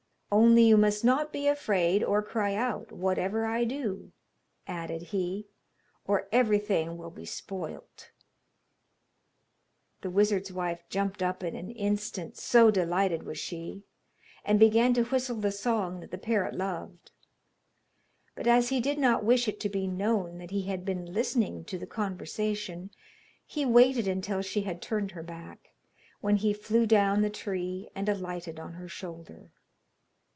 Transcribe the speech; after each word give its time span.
Only 0.33 0.63
you 0.63 0.77
must 0.77 1.03
not 1.03 1.33
be 1.33 1.47
afraid 1.49 2.01
or 2.05 2.21
cry 2.23 2.55
out, 2.55 2.89
whatever 2.93 3.45
I 3.45 3.65
do,' 3.65 4.13
added 4.65 5.01
he, 5.01 5.49
'or 6.05 6.29
everything 6.31 6.97
will 6.97 7.09
be 7.09 7.25
spoilt.' 7.25 8.11
The 9.99 10.09
wizard's 10.09 10.49
wife 10.49 10.85
jumped 10.87 11.21
up 11.21 11.43
in 11.43 11.53
an 11.57 11.69
instant, 11.71 12.37
so 12.37 12.71
delighted 12.71 13.23
was 13.23 13.39
she, 13.39 13.83
and 14.45 14.57
began 14.57 14.93
to 14.93 15.03
whistle 15.03 15.35
the 15.35 15.51
song 15.51 15.99
that 15.99 16.11
the 16.11 16.17
parrot 16.17 16.55
loved; 16.55 17.11
but 18.33 18.47
as 18.47 18.69
he 18.69 18.79
did 18.79 18.99
not 18.99 19.25
wish 19.25 19.49
it 19.49 19.59
to 19.59 19.67
be 19.69 19.85
known 19.85 20.37
that 20.37 20.51
he 20.51 20.61
had 20.61 20.85
been 20.85 21.13
listening 21.13 21.65
to 21.65 21.77
the 21.77 21.85
conversation 21.85 22.89
he 23.45 23.65
waited 23.65 24.07
until 24.07 24.41
she 24.41 24.61
had 24.61 24.81
turned 24.81 25.11
her 25.11 25.23
back, 25.23 25.73
when 26.21 26.37
he 26.37 26.53
flew 26.53 26.85
down 26.85 27.21
the 27.21 27.29
tree 27.29 27.89
and 27.93 28.07
alighted 28.07 28.61
on 28.61 28.75
her 28.75 28.87
shoulder. 28.87 29.51